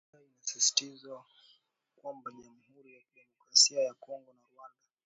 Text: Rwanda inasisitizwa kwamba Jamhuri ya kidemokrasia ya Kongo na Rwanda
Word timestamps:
Rwanda 0.07 0.27
inasisitizwa 0.35 1.15
kwamba 1.99 2.31
Jamhuri 2.31 2.93
ya 2.95 3.01
kidemokrasia 3.07 3.79
ya 3.87 3.93
Kongo 4.03 4.31
na 4.37 4.43
Rwanda 4.53 4.79